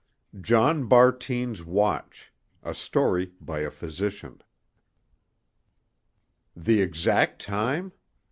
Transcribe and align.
JOHN 0.41 0.87
BARTINE'S 0.87 1.63
WATCH 1.63 2.33
A 2.63 2.73
STORY 2.73 3.33
BY 3.39 3.59
A 3.59 3.69
PHYSICIAN 3.69 4.41
"THE 6.55 6.81
exact 6.81 7.39
time? 7.39 7.91